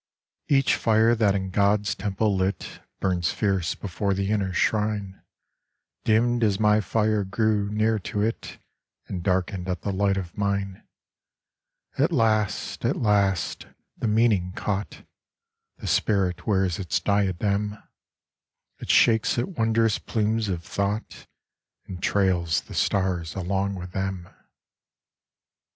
[0.47, 5.21] Each Jire that in God's temple lit Burns Jierce before the inner shrine,
[6.05, 8.57] Dimmed as my Jire grew near to it
[9.05, 10.87] And darkened at the light of mine.
[11.99, 15.03] At last, at last, the meaning caught
[15.77, 17.77] The spirit 'wears its diadem;
[18.33, 21.27] // shakes its wondrous plumes of thought
[21.85, 24.27] And trails the stars along with them.